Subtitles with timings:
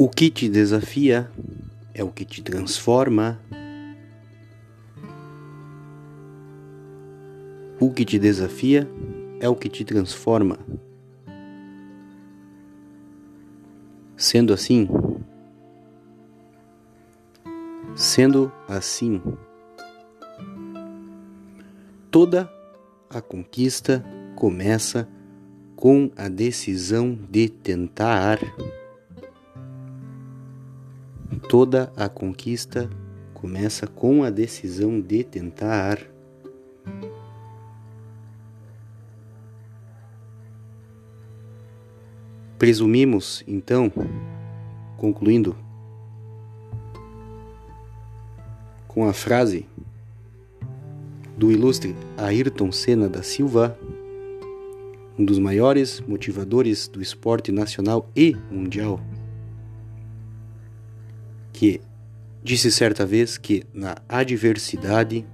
[0.00, 1.28] O que te desafia
[1.92, 3.40] é o que te transforma.
[7.80, 8.88] O que te desafia
[9.40, 10.56] é o que te transforma.
[14.16, 14.88] Sendo assim,
[17.96, 19.20] sendo assim,
[22.08, 22.48] toda
[23.10, 24.04] a conquista
[24.36, 25.08] começa
[25.74, 28.38] com a decisão de tentar.
[31.48, 32.90] Toda a conquista
[33.32, 35.98] começa com a decisão de tentar.
[42.58, 43.90] Presumimos, então,
[44.98, 45.56] concluindo
[48.86, 49.66] com a frase
[51.34, 53.78] do ilustre Ayrton Senna da Silva,
[55.18, 59.00] um dos maiores motivadores do esporte nacional e mundial,
[61.58, 61.80] que
[62.40, 65.26] disse certa vez que na adversidade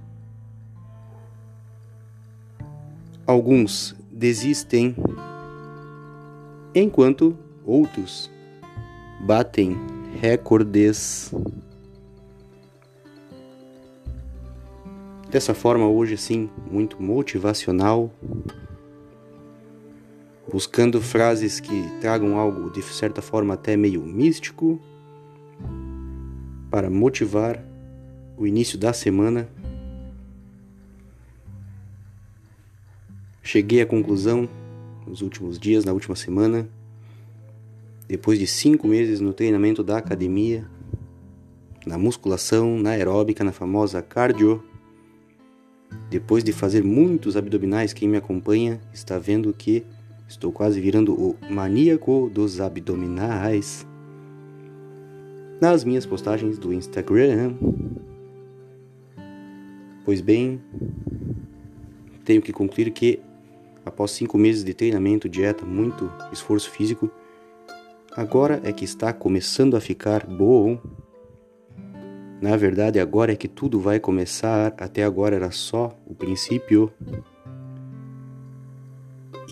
[3.27, 4.95] alguns desistem
[6.73, 8.31] enquanto outros
[9.21, 9.77] batem
[10.19, 11.31] recordes.
[15.29, 18.11] Dessa forma, hoje sim, muito motivacional,
[20.51, 24.81] buscando frases que tragam algo de certa forma até meio místico
[26.75, 27.63] para motivar
[28.35, 29.47] o início da semana.
[33.41, 34.49] Cheguei à conclusão
[35.07, 36.67] nos últimos dias, na última semana,
[38.09, 40.65] depois de cinco meses no treinamento da academia,
[41.87, 44.61] na musculação, na aeróbica, na famosa cardio,
[46.09, 49.85] depois de fazer muitos abdominais, quem me acompanha está vendo que
[50.27, 53.87] estou quase virando o maníaco dos abdominais
[55.59, 57.55] nas minhas postagens do Instagram.
[60.03, 60.61] Pois bem,
[62.23, 63.19] tenho que concluir que
[63.85, 67.09] após cinco meses de treinamento, dieta, muito esforço físico,
[68.15, 70.79] agora é que está começando a ficar bom.
[72.41, 74.73] Na verdade, agora é que tudo vai começar.
[74.77, 76.91] Até agora era só o princípio.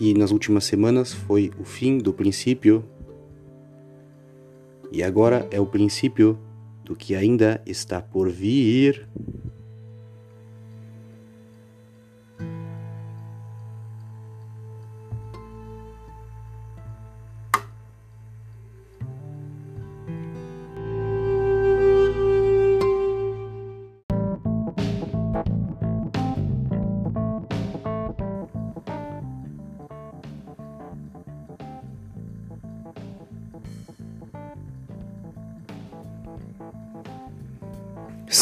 [0.00, 2.84] E nas últimas semanas foi o fim do princípio.
[4.94, 6.38] E agora é o princípio
[6.84, 9.08] do que ainda está por vir.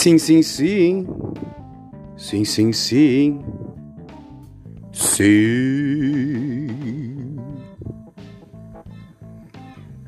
[0.03, 1.07] Sim, sim, sim.
[2.17, 3.41] Sim, sim, sim.
[4.93, 6.67] Sim.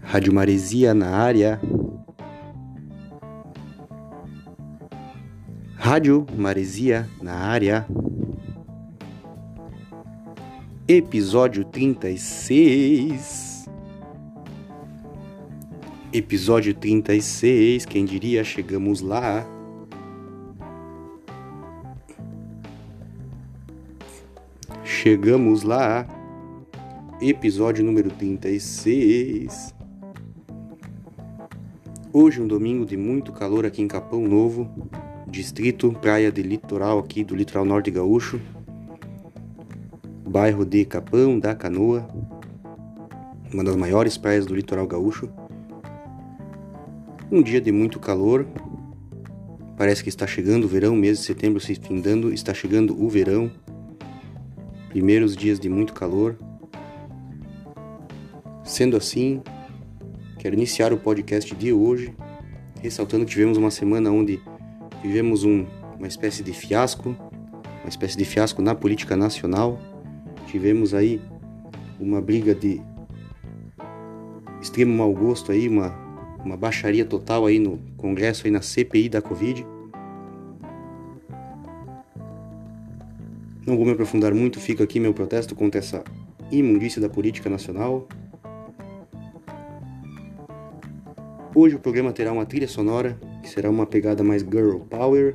[0.02, 1.60] Rádio Maresia na área.
[5.76, 7.86] Rádio Maresia na área.
[10.88, 13.68] Episódio 36.
[16.12, 19.53] Episódio 36, quem diria, chegamos lá.
[25.04, 26.06] Chegamos lá.
[27.20, 29.74] Episódio número 36.
[32.10, 34.66] Hoje um domingo de muito calor aqui em Capão Novo,
[35.28, 38.40] distrito Praia de Litoral aqui do litoral norte gaúcho.
[40.26, 42.08] Bairro de Capão da Canoa,
[43.52, 45.28] uma das maiores praias do litoral gaúcho.
[47.30, 48.46] Um dia de muito calor.
[49.76, 53.50] Parece que está chegando o verão, mês de setembro se findando, está chegando o verão
[54.94, 56.36] primeiros dias de muito calor.
[58.62, 59.42] Sendo assim,
[60.38, 62.14] quero iniciar o podcast de hoje
[62.80, 64.40] ressaltando que tivemos uma semana onde
[65.02, 65.66] tivemos um,
[65.98, 67.08] uma espécie de fiasco,
[67.82, 69.80] uma espécie de fiasco na política nacional.
[70.46, 71.20] Tivemos aí
[71.98, 72.80] uma briga de
[74.62, 75.88] extremo mau gosto aí, uma,
[76.44, 79.66] uma baixaria total aí no Congresso aí na CPI da Covid.
[83.66, 86.04] Não vou me aprofundar muito, fica aqui meu protesto contra essa
[86.52, 88.06] imundícia da política nacional.
[91.54, 95.34] Hoje o programa terá uma trilha sonora, que será uma pegada mais girl power,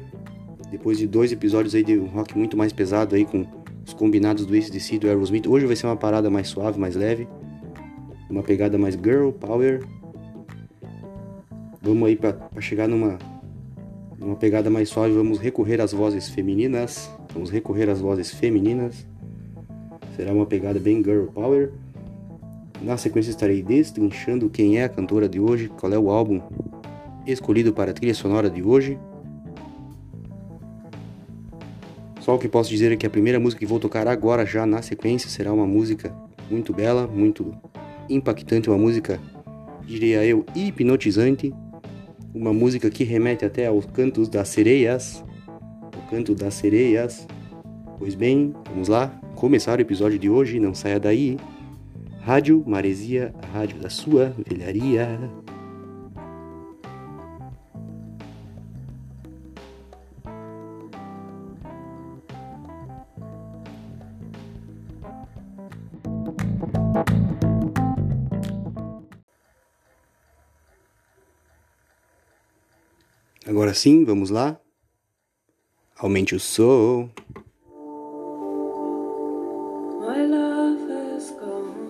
[0.70, 3.48] depois de dois episódios aí de um rock muito mais pesado aí com
[3.84, 5.48] os combinados do ACDC e do Aerosmith.
[5.48, 7.28] Hoje vai ser uma parada mais suave, mais leve,
[8.30, 9.84] uma pegada mais girl power.
[11.82, 13.18] Vamos aí para chegar numa,
[14.20, 17.10] numa pegada mais suave, vamos recorrer às vozes femininas.
[17.34, 19.06] Vamos recorrer às vozes femininas.
[20.16, 21.72] Será uma pegada bem girl power.
[22.82, 26.42] Na sequência estarei destrinchando quem é a cantora de hoje, qual é o álbum
[27.26, 28.98] escolhido para a trilha sonora de hoje.
[32.22, 34.66] Só o que posso dizer é que a primeira música que vou tocar agora, já
[34.66, 36.14] na sequência, será uma música
[36.50, 37.54] muito bela, muito
[38.10, 39.20] impactante, uma música,
[39.86, 41.54] diria eu, hipnotizante.
[42.34, 45.24] Uma música que remete até aos cantos das sereias.
[46.10, 47.28] Canto das sereias.
[48.00, 51.38] Pois bem, vamos lá começar o episódio de hoje, não saia daí.
[52.22, 55.20] Rádio Maresia, rádio da sua velharia.
[73.46, 74.60] Agora sim, vamos lá.
[76.02, 77.10] Aumente o som.
[80.00, 81.90] My love has gone.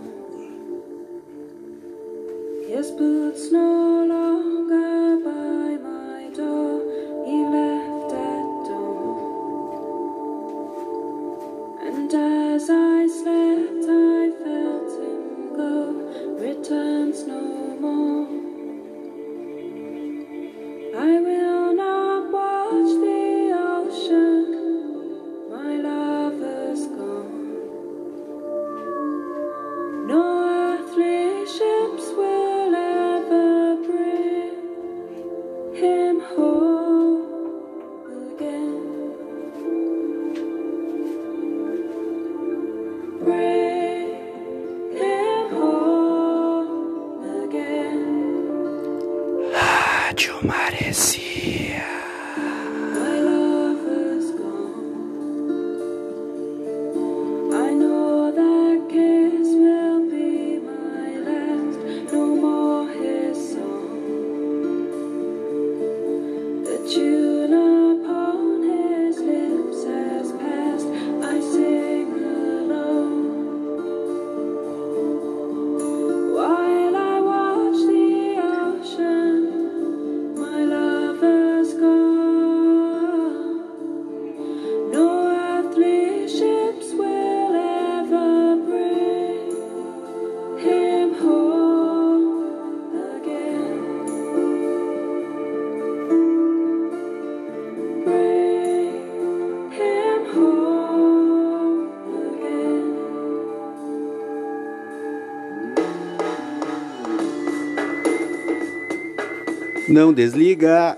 [109.89, 110.95] Não desliga.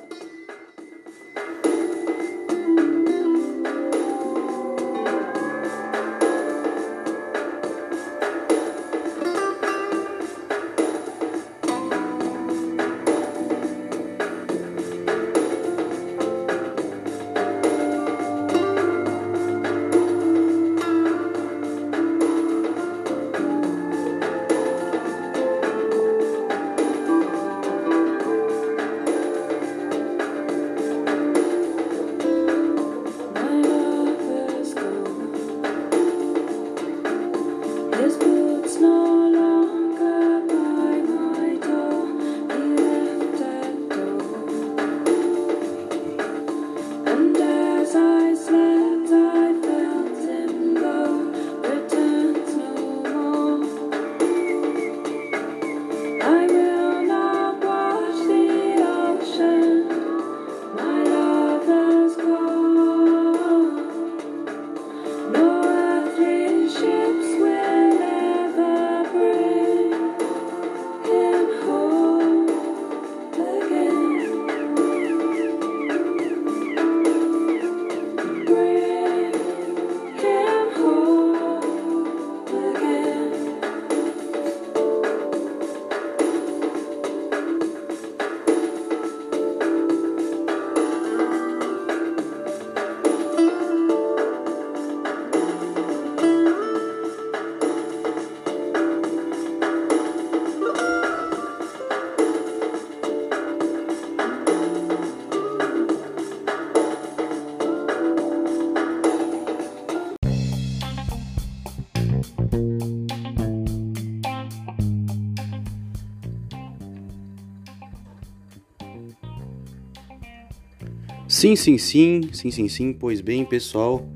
[121.42, 124.08] Sim, sim, sim, sim, sim, sim, pois bem, pessoal,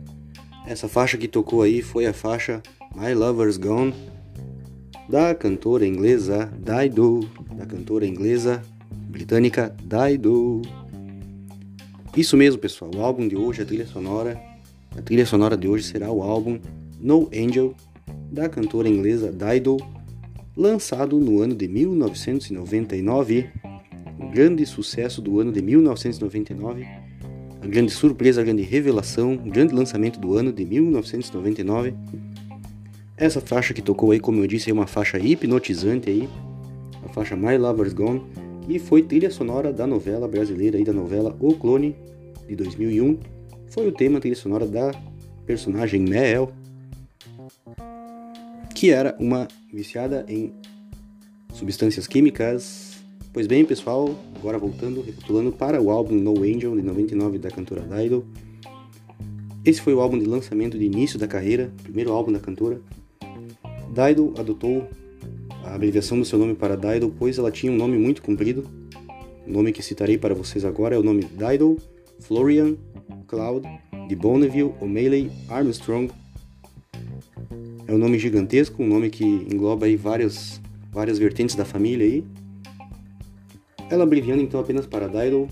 [0.63, 2.61] essa faixa que tocou aí foi a faixa
[2.95, 3.95] My Lover's Gone
[5.09, 8.61] da cantora inglesa Dido, da cantora inglesa
[9.09, 10.61] britânica Dido.
[12.15, 14.39] Isso mesmo, pessoal, o álbum de hoje, a trilha sonora,
[14.95, 16.59] a trilha sonora de hoje será o álbum
[16.99, 17.73] No Angel
[18.31, 19.77] da cantora inglesa Dido,
[20.55, 23.49] lançado no ano de 1999,
[24.19, 27.04] um grande sucesso do ano de 1999
[27.61, 31.93] a grande surpresa, a grande revelação, o grande lançamento do ano de 1999.
[33.17, 36.29] Essa faixa que tocou aí, como eu disse, é uma faixa hipnotizante aí,
[37.03, 38.21] a faixa My Lover's Gone,
[38.67, 41.95] e foi trilha sonora da novela brasileira aí, da novela O Clone,
[42.47, 43.19] de 2001.
[43.67, 44.91] Foi o tema trilha sonora da
[45.45, 46.51] personagem Mel,
[48.73, 50.53] que era uma viciada em
[51.53, 52.94] substâncias químicas
[53.35, 57.81] Pois bem, pessoal, agora voltando, recapitulando para o álbum No Angel, de 99, da cantora
[57.81, 58.25] Dido.
[59.65, 62.79] Esse foi o álbum de lançamento de início da carreira, primeiro álbum da cantora.
[63.89, 64.87] Dido adotou
[65.65, 68.63] a abreviação do seu nome para Dido, pois ela tinha um nome muito comprido.
[69.45, 71.75] O nome que citarei para vocês agora é o nome Dido
[72.21, 72.77] Florian
[73.27, 73.67] Cloud
[74.07, 76.09] de Bonneville O'Malley Armstrong.
[77.85, 82.23] É um nome gigantesco, um nome que engloba aí várias, várias vertentes da família aí.
[83.89, 85.47] Ela abreviando então apenas para Dido,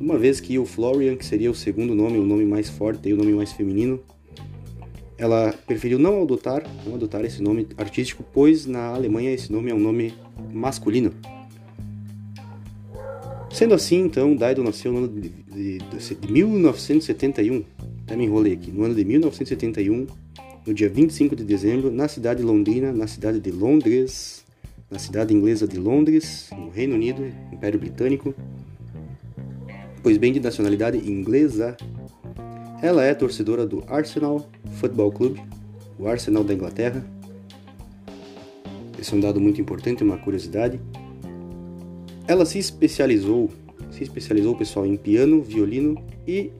[0.00, 3.12] uma vez que o Florian, que seria o segundo nome, o nome mais forte e
[3.12, 4.00] o nome mais feminino,
[5.16, 9.74] ela preferiu não adotar, não adotar esse nome artístico, pois na Alemanha esse nome é
[9.74, 10.14] um nome
[10.52, 11.12] masculino.
[13.50, 17.64] Sendo assim, então, Dido nasceu no ano de, de, de 1971,
[18.02, 20.06] até me enrolei aqui, no ano de 1971,
[20.64, 24.44] no dia 25 de dezembro, na cidade londrina, na cidade de Londres,
[24.90, 28.34] na cidade inglesa de Londres, no Reino Unido, Império Britânico.
[30.02, 31.76] Pois bem, de nacionalidade inglesa,
[32.80, 35.38] ela é torcedora do Arsenal Football Club,
[35.98, 37.04] o Arsenal da Inglaterra.
[38.98, 40.80] Esse é um dado muito importante, uma curiosidade.
[42.26, 43.50] Ela se especializou,
[43.90, 46.50] se especializou, pessoal, em piano, violino e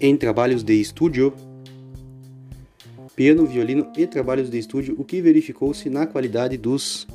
[0.00, 1.32] em trabalhos de estúdio.
[3.14, 7.06] Piano, violino e trabalhos de estúdio, o que verificou-se na qualidade dos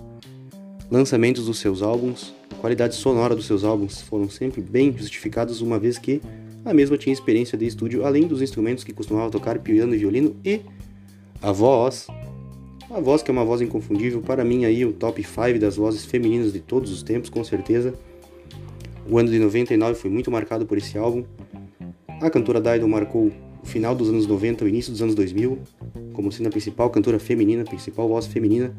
[0.90, 5.80] lançamentos dos seus álbuns, a qualidade sonora dos seus álbuns foram sempre bem justificados, uma
[5.80, 6.22] vez que
[6.64, 10.36] a mesma tinha experiência de estúdio, além dos instrumentos que costumava tocar piano e violino
[10.44, 10.62] e
[11.42, 12.08] a voz.
[12.90, 16.06] A voz que é uma voz inconfundível, para mim aí o top 5 das vozes
[16.06, 17.94] femininas de todos os tempos, com certeza.
[19.10, 21.24] O ano de 99 foi muito marcado por esse álbum.
[22.22, 25.60] A cantora Dido marcou o final dos anos 90, o início dos anos 2000,
[26.14, 28.74] como sendo a principal cantora feminina, a principal voz feminina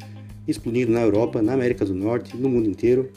[0.47, 3.11] explodindo na Europa, na América do Norte, no mundo inteiro.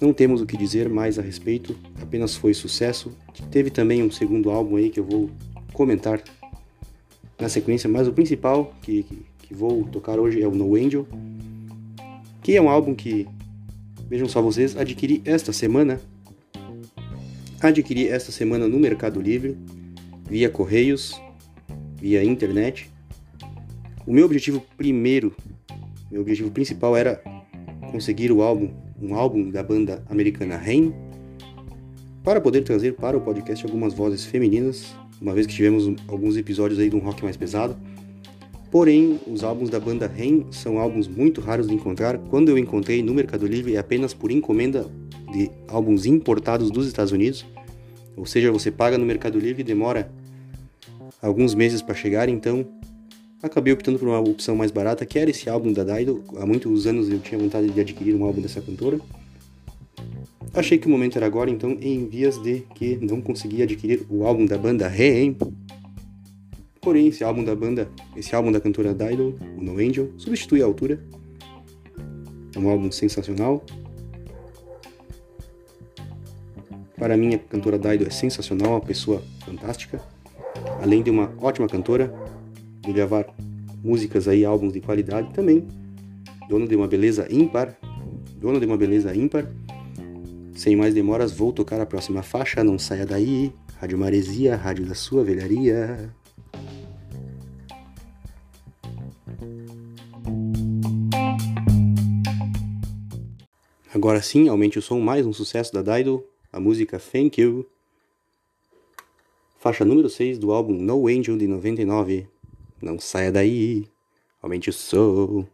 [0.00, 3.12] Não temos o que dizer mais a respeito, apenas foi sucesso.
[3.50, 5.30] Teve também um segundo álbum aí que eu vou
[5.72, 6.22] comentar
[7.38, 11.06] na sequência, mas o principal que, que, que vou tocar hoje é o No Angel,
[12.42, 13.26] que é um álbum que,
[14.08, 16.00] vejam só vocês, adquiri esta semana.
[17.60, 19.56] Adquiri esta semana no Mercado Livre,
[20.28, 21.20] via correios,
[21.96, 22.90] via internet.
[24.08, 25.36] O meu objetivo primeiro,
[26.10, 27.22] meu objetivo principal era
[27.90, 30.94] conseguir o álbum, um álbum da banda americana Rain,
[32.24, 36.80] para poder trazer para o podcast algumas vozes femininas, uma vez que tivemos alguns episódios
[36.80, 37.76] aí de um rock mais pesado.
[38.70, 42.16] Porém, os álbuns da banda Rain são álbuns muito raros de encontrar.
[42.16, 44.86] Quando eu encontrei no Mercado Livre é apenas por encomenda
[45.30, 47.44] de álbuns importados dos Estados Unidos.
[48.16, 50.10] Ou seja, você paga no Mercado Livre e demora
[51.20, 52.66] alguns meses para chegar, então
[53.42, 56.24] acabei optando por uma opção mais barata, que era esse álbum da Dido.
[56.36, 59.00] Há muitos anos eu tinha vontade de adquirir um álbum dessa cantora.
[60.54, 64.26] Achei que o momento era agora, então, em vias de que não consegui adquirir o
[64.26, 65.36] álbum da banda Rain.
[66.80, 70.64] Porém, esse álbum da banda, esse álbum da cantora Dido, o No Angel, substitui a
[70.64, 71.00] altura.
[72.54, 73.62] É um álbum sensacional.
[76.96, 80.00] Para mim, a cantora Dido é sensacional, uma pessoa fantástica.
[80.82, 82.12] Além de uma ótima cantora,
[82.88, 83.26] de gravar
[83.84, 85.66] músicas aí, álbuns de qualidade também.
[86.48, 87.76] Dono de uma beleza ímpar.
[88.40, 89.46] Dono de uma beleza ímpar.
[90.54, 92.64] Sem mais demoras, vou tocar a próxima faixa.
[92.64, 93.52] Não saia daí.
[93.78, 96.10] Rádio Maresia, rádio da sua velharia.
[103.94, 107.66] Agora sim, aumente o som, mais um sucesso da Dido, a música Thank You.
[109.58, 112.37] Faixa número 6 do álbum No Angel de 99.
[112.80, 113.88] Não saia daí,
[114.40, 115.46] aumente o som.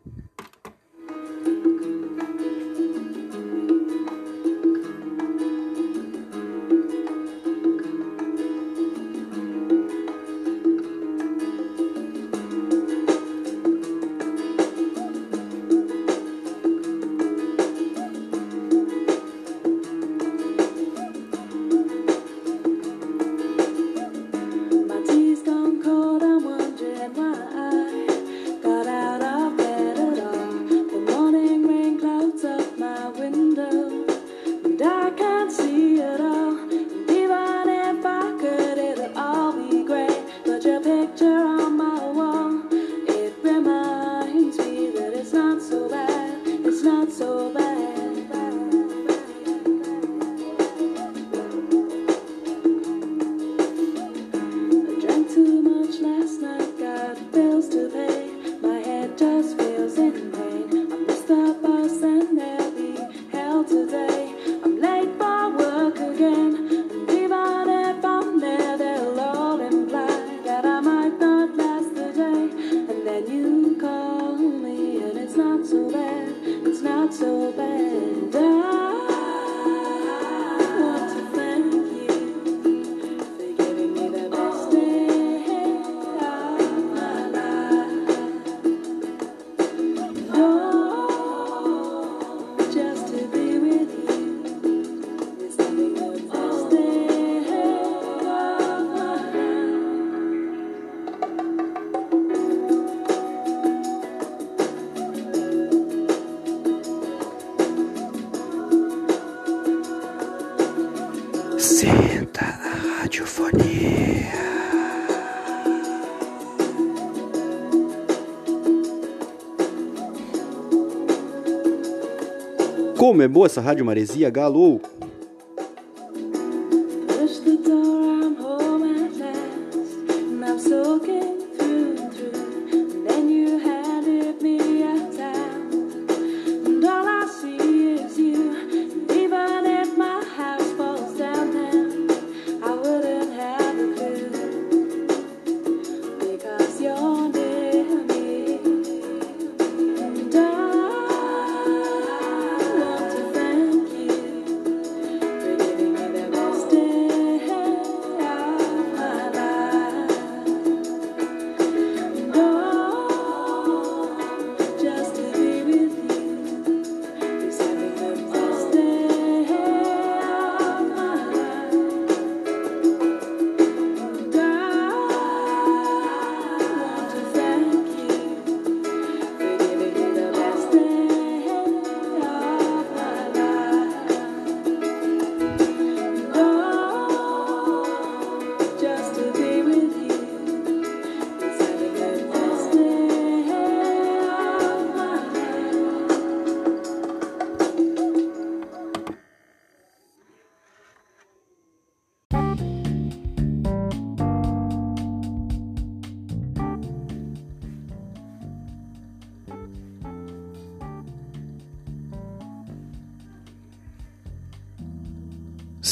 [123.25, 124.81] É boa essa rádio maresia, galo!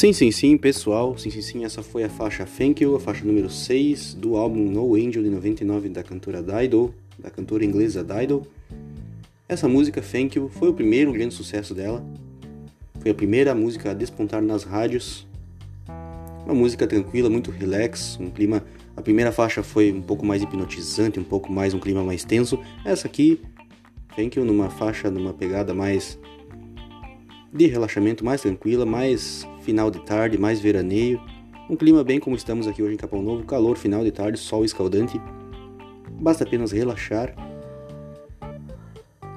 [0.03, 1.17] Sim, sim, sim, pessoal.
[1.17, 1.63] Sim, sim, sim.
[1.63, 5.29] Essa foi a faixa Thank You, a faixa número 6 do álbum No Angel de
[5.29, 8.45] 99 da cantora Dido, da cantora inglesa Dido.
[9.47, 12.05] Essa música Thank You foi o primeiro grande sucesso dela.
[12.99, 15.25] Foi a primeira música a despontar nas rádios.
[16.43, 18.61] Uma música tranquila, muito relax, um clima.
[18.97, 22.59] A primeira faixa foi um pouco mais hipnotizante, um pouco mais um clima mais tenso.
[22.83, 23.39] Essa aqui,
[24.17, 26.19] Thank You, numa faixa, numa pegada mais
[27.53, 31.21] de relaxamento, mais tranquila, mais final de tarde, mais veraneio.
[31.69, 34.65] Um clima bem como estamos aqui hoje em Capão Novo, calor final de tarde, sol
[34.65, 35.21] escaldante.
[36.19, 37.33] Basta apenas relaxar.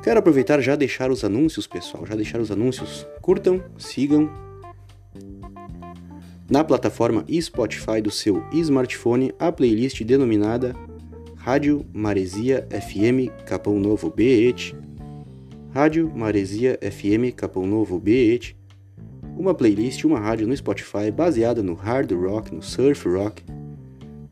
[0.03, 3.07] Quero aproveitar já deixar os anúncios, pessoal, já deixar os anúncios.
[3.21, 4.31] Curtam, sigam.
[6.49, 10.75] Na plataforma Spotify do seu smartphone, a playlist denominada
[11.37, 14.75] Rádio Maresia FM Capão Novo BET.
[15.77, 18.57] Rádio Maresia FM Capão Novo BET
[19.37, 23.45] uma playlist uma rádio no Spotify baseada no hard rock, no surf rock,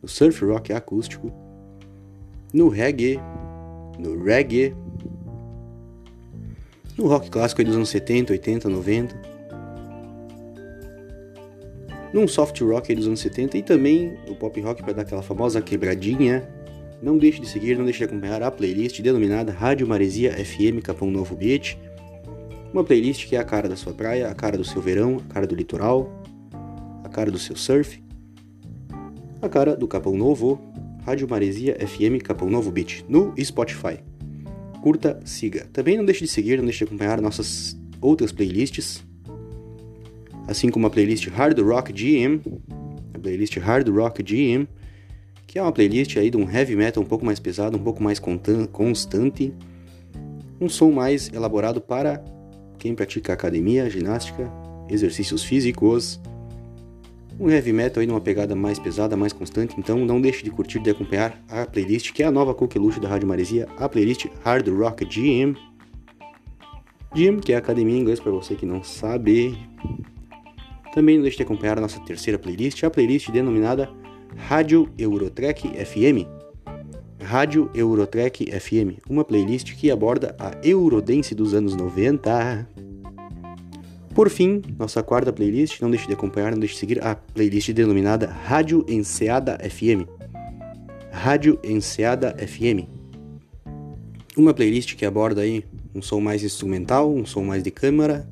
[0.01, 1.31] no surf rock acústico,
[2.51, 3.21] no reggae,
[3.99, 4.75] no reggae,
[6.97, 9.23] no rock clássico dos anos 70, 80, 90,
[12.11, 15.61] num soft rock dos anos 70 e também o pop rock para dar aquela famosa
[15.61, 16.54] quebradinha.
[17.03, 21.11] Não deixe de seguir, não deixe de acompanhar a playlist denominada Rádio Maresia FM Capão
[21.11, 21.77] Novo Beach
[22.75, 25.33] uma playlist que é a cara da sua praia, a cara do seu verão, a
[25.33, 26.11] cara do litoral,
[27.05, 28.03] a cara do seu surf,
[29.41, 30.61] a cara do Capão Novo,
[31.07, 34.01] Rádio Maresia FM Capão Novo Beach, no Spotify.
[34.83, 35.69] Curta, siga.
[35.73, 39.05] Também não deixe de seguir, não deixe de acompanhar nossas outras playlists,
[40.49, 42.41] assim como a playlist Hard Rock GM,
[43.15, 44.67] a playlist Hard Rock GM,
[45.55, 48.03] que é uma playlist aí de um heavy metal um pouco mais pesado, um pouco
[48.03, 49.55] mais constante,
[50.61, 52.25] um som mais elaborado para
[52.77, 54.51] quem pratica academia, ginástica,
[54.91, 56.21] exercícios físicos,
[57.39, 60.79] um heavy metal aí numa pegada mais pesada, mais constante, então não deixe de curtir
[60.79, 64.27] e de acompanhar a playlist que é a nova coqueluche da Rádio Maresia, a playlist
[64.45, 65.55] Hard Rock Gym.
[67.15, 69.57] Gym, que é academia em inglês para você que não sabe.
[70.93, 73.89] Também não deixe de acompanhar a nossa terceira playlist, a playlist denominada
[74.37, 76.27] Rádio Eurotrek FM.
[77.21, 82.69] Rádio Eurotrek FM, uma playlist que aborda a Eurodance dos anos 90.
[84.15, 87.73] Por fim, nossa quarta playlist, não deixe de acompanhar, não deixe de seguir a playlist
[87.73, 90.07] denominada Rádio Enseada FM.
[91.11, 92.87] Rádio Enseada FM.
[94.37, 98.29] Uma playlist que aborda aí um som mais instrumental, um som mais de câmara,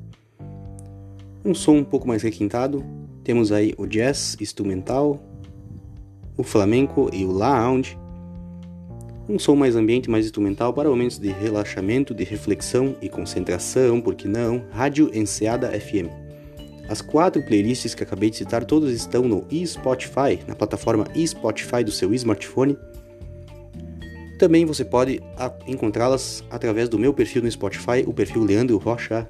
[1.43, 2.83] um som um pouco mais requintado.
[3.23, 5.19] Temos aí o jazz instrumental,
[6.37, 7.97] o flamenco e o lounge
[9.27, 14.15] um som mais ambiente, mais instrumental para momentos de relaxamento, de reflexão e concentração, por
[14.15, 14.65] que não?
[14.71, 16.09] Rádio Enseada FM.
[16.89, 21.91] As quatro playlists que acabei de citar todas estão no Spotify, na plataforma Spotify do
[21.91, 22.77] seu smartphone.
[24.37, 25.21] Também você pode
[25.65, 29.29] encontrá-las através do meu perfil no Spotify, o perfil Leandro Rocha.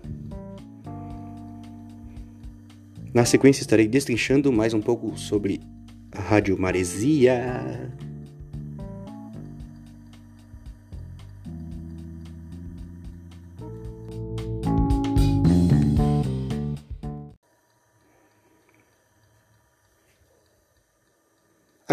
[3.13, 5.61] Na sequência estarei destrinchando mais um pouco sobre
[6.15, 7.91] Rádio Maresia.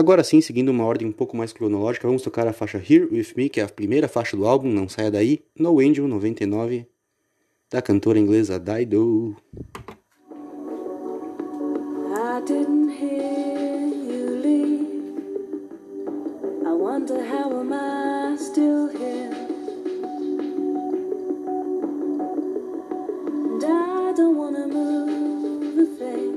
[0.00, 3.34] Agora sim, seguindo uma ordem um pouco mais cronológica, vamos tocar a faixa Here With
[3.36, 6.86] Me, que é a primeira faixa do álbum, não saia daí, No Angel 99,
[7.70, 9.36] da cantora inglesa Dido.
[12.12, 13.49] I didn't hear
[16.90, 19.30] wonder how am I still here?
[23.46, 26.32] And I don't wanna move a thing.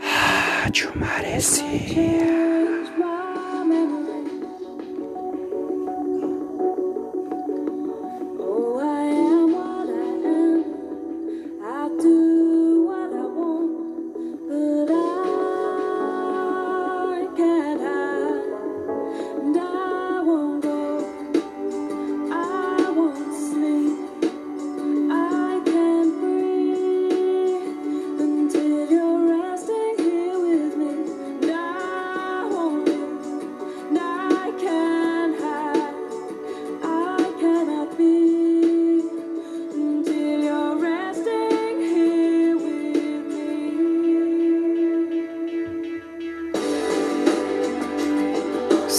[0.02, 2.77] Rádio Maresia.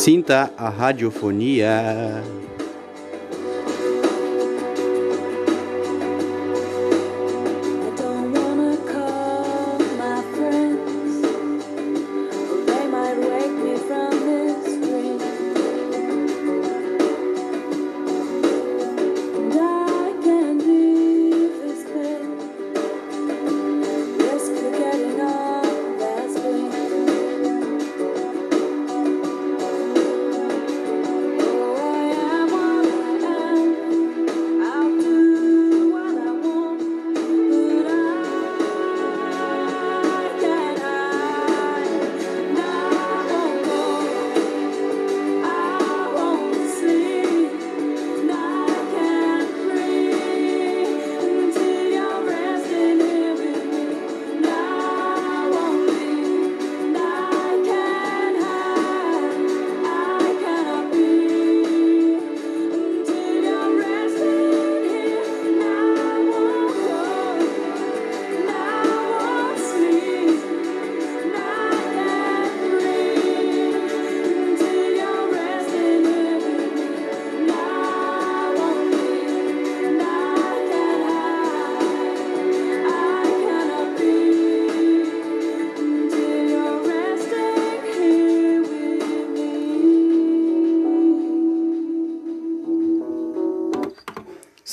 [0.10, 2.49] Sinta a radiofonia.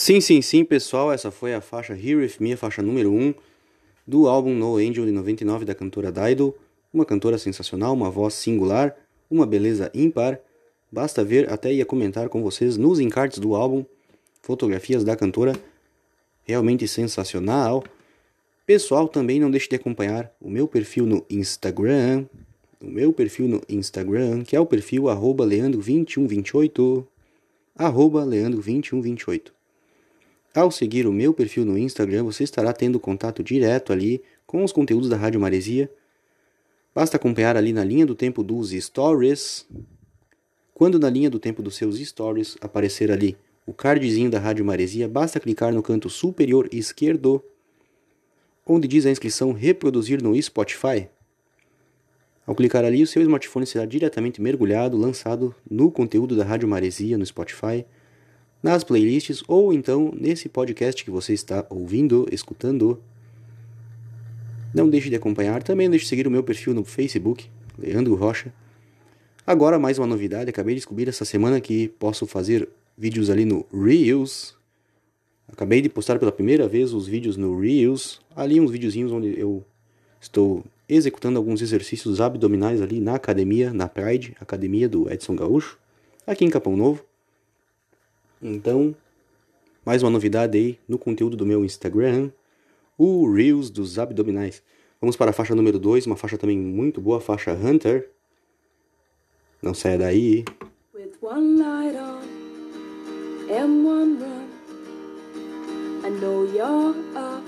[0.07, 3.35] Sim, sim, sim, pessoal, essa foi a faixa Here With Me, a faixa número 1
[4.07, 6.55] do álbum No Angel de 99 da cantora Dido,
[6.95, 8.95] uma cantora sensacional, uma voz singular,
[9.29, 10.39] uma beleza ímpar.
[10.93, 13.85] Basta ver, até ia comentar com vocês nos encartes do álbum,
[14.43, 15.55] fotografias da cantora,
[16.45, 17.83] realmente sensacional.
[18.65, 22.27] Pessoal, também não deixe de acompanhar o meu perfil no Instagram,
[22.81, 27.05] o meu perfil no Instagram, que é o perfil arroba leandro2128,
[27.77, 29.56] arroba leandro2128.
[30.57, 34.73] Ao seguir o meu perfil no Instagram, você estará tendo contato direto ali com os
[34.73, 35.91] conteúdos da Rádio Maresia.
[36.95, 39.67] Basta acompanhar ali na linha do tempo dos stories.
[40.73, 45.07] Quando na linha do tempo dos seus stories aparecer ali o cardzinho da Rádio Maresia,
[45.07, 47.45] basta clicar no canto superior esquerdo,
[48.67, 51.07] onde diz a inscrição reproduzir no Spotify.
[52.47, 57.19] Ao clicar ali, o seu smartphone será diretamente mergulhado, lançado no conteúdo da Rádio Maresia
[57.19, 57.85] no Spotify
[58.67, 63.01] nas playlists ou então nesse podcast que você está ouvindo, escutando.
[64.75, 67.49] Não deixe de acompanhar, também deixe de seguir o meu perfil no Facebook,
[67.79, 68.53] Leandro Rocha.
[69.47, 73.65] Agora mais uma novidade, acabei de descobrir essa semana que posso fazer vídeos ali no
[73.73, 74.57] Reels.
[75.47, 79.65] Acabei de postar pela primeira vez os vídeos no Reels, ali uns videozinhos onde eu
[80.21, 85.79] estou executando alguns exercícios abdominais ali na academia, na Pride, academia do Edson Gaúcho,
[86.27, 87.05] aqui em Capão Novo.
[88.49, 88.95] Então,
[89.85, 92.31] mais uma novidade aí no conteúdo do meu Instagram,
[92.97, 94.63] o Reels dos abdominais.
[95.01, 98.09] Vamos para a faixa número 2, uma faixa também muito boa, a faixa Hunter.
[99.61, 100.45] Não saia daí.
[100.95, 102.23] With one light on
[103.51, 104.47] and one run
[106.05, 107.43] I know you're up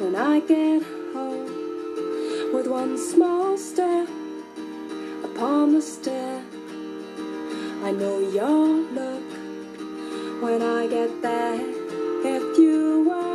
[0.00, 0.82] when I get
[1.14, 4.08] home with one small step
[5.22, 6.42] upon the stair.
[7.84, 9.35] I know your look
[10.40, 11.60] when I get there.
[12.24, 13.25] If you were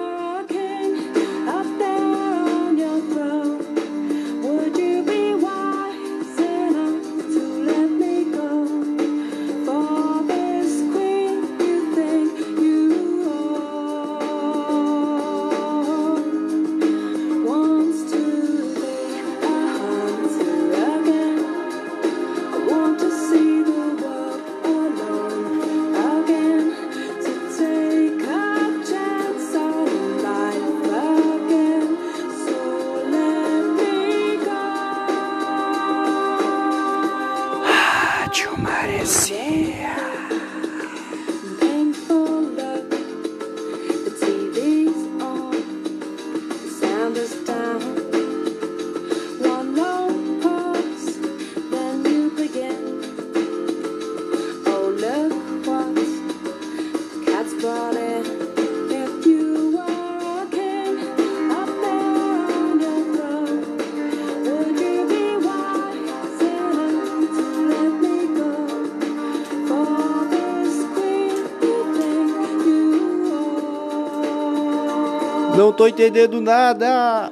[75.82, 77.32] tô entendendo nada.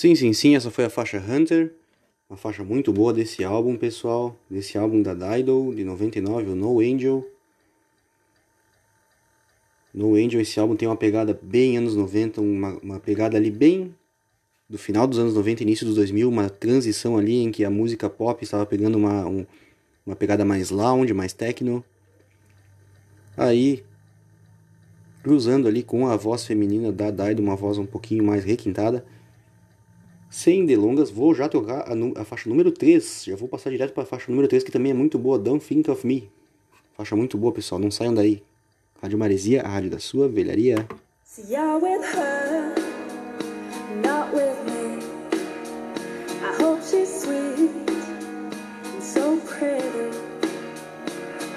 [0.00, 1.74] Sim, sim, sim, essa foi a faixa Hunter.
[2.30, 4.34] Uma faixa muito boa desse álbum, pessoal.
[4.48, 7.22] Desse álbum da Dido, de 99, o No Angel.
[9.92, 13.94] No Angel, esse álbum tem uma pegada bem anos 90, uma, uma pegada ali bem
[14.70, 18.08] do final dos anos 90, início dos 2000, uma transição ali em que a música
[18.08, 19.44] pop estava pegando uma, um-
[20.06, 21.84] uma pegada mais lounge, mais techno.
[23.36, 23.84] Aí,
[25.22, 29.04] cruzando ali com a voz feminina da Dido, uma voz um pouquinho mais requintada.
[30.30, 33.24] Sem delongas, vou já tocar a, a faixa número 3.
[33.24, 35.36] Já vou passar direto para a faixa número 3, que também é muito boa.
[35.36, 36.30] Don't Think of Me.
[36.96, 37.80] Faixa muito boa, pessoal.
[37.80, 38.40] Não saiam daí.
[39.02, 40.86] Rádio Maresia, a rádio da sua velharia.
[41.24, 42.74] See, you're with her,
[44.04, 45.02] not with me.
[46.44, 50.16] I hope she's sweet and so pretty.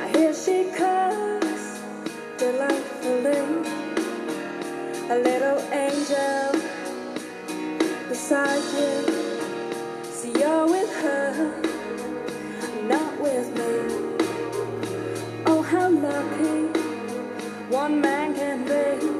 [0.01, 1.79] I hear she cooks
[2.39, 3.37] delightfully.
[5.11, 6.62] A little angel
[8.13, 8.93] beside you.
[10.03, 11.31] See, you're with her,
[12.87, 13.73] not with me.
[15.47, 16.59] Oh, how lucky
[17.71, 19.12] one man can be.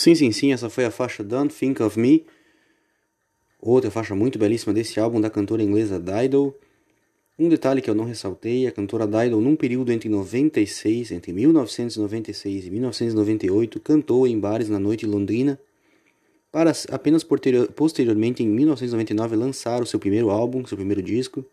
[0.00, 2.24] Sim, sim, sim, essa foi a faixa Don't Think of Me.
[3.60, 6.54] Outra faixa muito belíssima desse álbum da cantora inglesa Dido.
[7.38, 12.64] Um detalhe que eu não ressaltei, a cantora Dido, num período entre 96, entre 1996
[12.64, 15.60] e 1998, cantou em bares na noite londrina,
[16.50, 21.44] para apenas posterior- posteriormente, em 1999, lançar o seu primeiro álbum, seu primeiro disco.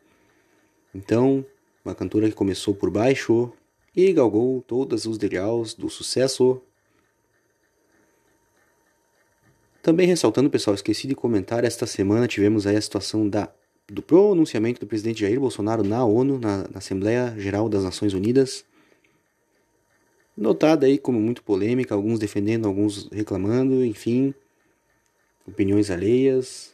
[0.95, 1.43] Então,
[1.83, 3.51] uma cantora que começou por baixo
[3.93, 6.61] e galgou todos os degraus do sucesso
[9.87, 13.49] Também ressaltando, pessoal, esqueci de comentar, esta semana tivemos aí a situação da,
[13.87, 18.65] do pronunciamento do presidente Jair Bolsonaro na ONU, na, na Assembleia Geral das Nações Unidas.
[20.35, 24.33] Notada aí como muito polêmica, alguns defendendo, alguns reclamando, enfim,
[25.47, 26.73] opiniões alheias.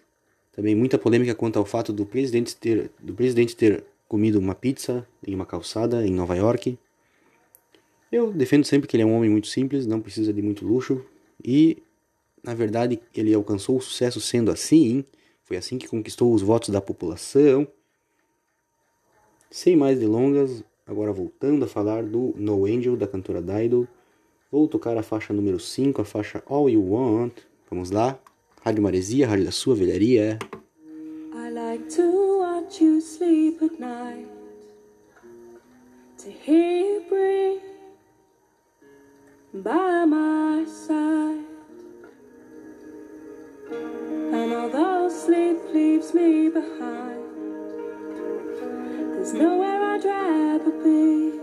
[0.52, 5.08] Também muita polêmica quanto ao fato do presidente ter, do presidente ter comido uma pizza
[5.24, 6.80] em uma calçada em Nova York.
[8.12, 11.06] Eu defendo sempre que ele é um homem muito simples, não precisa de muito luxo
[11.46, 11.78] e
[12.44, 15.06] na verdade, ele alcançou o sucesso sendo assim,
[15.44, 17.66] foi assim que conquistou os votos da população.
[19.50, 23.88] Sem mais delongas, agora voltando a falar do No Angel da cantora Dido,
[24.52, 27.34] vou tocar a faixa número 5, a faixa All You Want.
[27.70, 28.20] Vamos lá,
[28.62, 30.38] Rádio Maresia, Rádio da Sua Velharia.
[31.34, 34.28] I like to watch you sleep at night,
[36.18, 37.62] to hear you breathe
[39.54, 41.53] by my side.
[44.64, 47.22] Although sleep leaves me behind,
[49.12, 51.38] there's nowhere I'd rather be.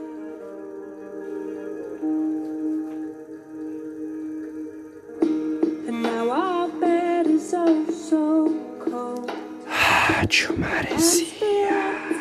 [5.88, 8.48] And now our bed is so, so
[8.78, 9.30] cold.
[9.66, 12.19] Rádio Maresia.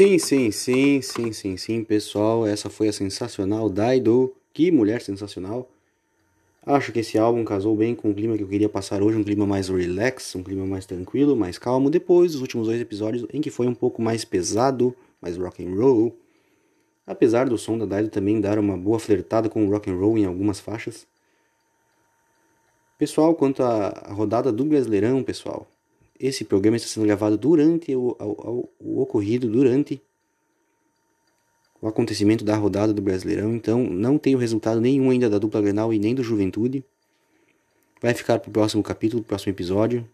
[0.00, 2.46] Sim, sim, sim, sim, sim, sim, pessoal.
[2.46, 4.34] Essa foi a sensacional Daido.
[4.50, 5.68] Que mulher sensacional.
[6.64, 9.22] Acho que esse álbum casou bem com o clima que eu queria passar hoje, um
[9.22, 13.42] clima mais relax, um clima mais tranquilo, mais calmo, depois dos últimos dois episódios em
[13.42, 16.16] que foi um pouco mais pesado, mais rock and roll.
[17.06, 20.16] Apesar do som da Daido também dar uma boa flertada com o rock and roll
[20.16, 21.06] em algumas faixas.
[22.96, 25.68] Pessoal, quanto à rodada do Brasileirão, pessoal,
[26.20, 28.14] esse programa está sendo gravado durante o,
[28.78, 30.00] o, ocorrido durante
[31.80, 35.62] o acontecimento da rodada do Brasileirão, então não tem o resultado nenhum ainda da dupla
[35.62, 36.84] Grenal e nem do Juventude.
[38.02, 40.06] Vai ficar para o próximo capítulo, próximo episódio.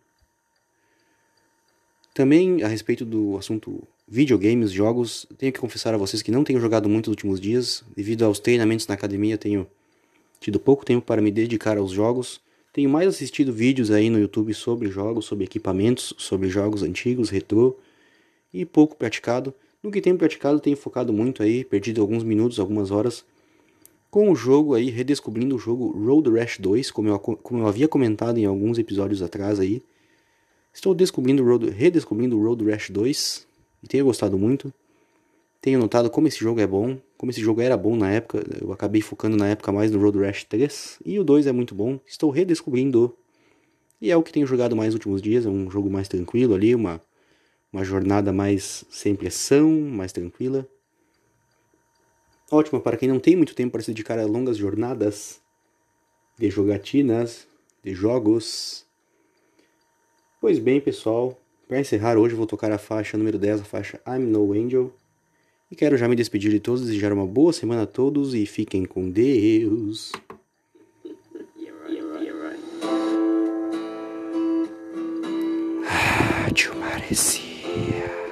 [2.15, 6.61] Também a respeito do assunto videogames, jogos, tenho que confessar a vocês que não tenho
[6.61, 9.67] jogado muito nos últimos dias, devido aos treinamentos na academia, tenho
[10.39, 12.41] tido pouco tempo para me dedicar aos jogos.
[12.77, 17.75] Tenho mais assistido vídeos aí no YouTube sobre jogos, sobre equipamentos, sobre jogos antigos, retrô
[18.53, 19.55] e pouco praticado.
[19.83, 23.25] No que tenho praticado, tenho focado muito aí, perdido alguns minutos, algumas horas
[24.11, 27.89] com o jogo aí, redescobrindo o jogo Road Rash 2, como eu, como eu havia
[27.89, 29.83] comentado em alguns episódios atrás aí.
[30.71, 33.47] Estou descobrindo Road, redescobrindo o Road Rash 2
[33.85, 34.71] e tenho gostado muito.
[35.67, 38.41] Tenho notado como esse jogo é bom, como esse jogo era bom na época.
[38.63, 41.75] Eu acabei focando na época mais no Road Rash 3 e o 2 é muito
[41.75, 41.99] bom.
[42.07, 43.13] Estou redescobrindo
[44.01, 45.45] e é o que tenho jogado mais nos últimos dias.
[45.45, 47.01] É um jogo mais tranquilo ali, uma
[47.73, 50.69] uma jornada mais sem pressão, mais tranquila.
[52.49, 55.41] Ótima para quem não tem muito tempo para se dedicar a longas jornadas
[56.39, 57.45] de jogatinas,
[57.83, 58.87] de jogos.
[60.41, 61.37] Pois bem, pessoal,
[61.67, 64.95] para encerrar hoje vou tocar a faixa número 10, a faixa I'm No Angel.
[65.71, 68.85] E quero já me despedir de todos, desejar uma boa semana a todos e fiquem
[68.85, 70.13] com Deus.
[75.85, 78.26] Rádio Maresia.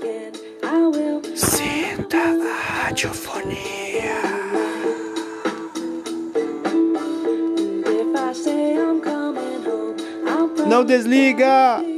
[0.00, 1.20] Can, I will.
[1.34, 4.20] Sinta a radiofonia.
[7.56, 9.96] And if I say I'm coming home,
[10.26, 11.89] I'll Não desliga!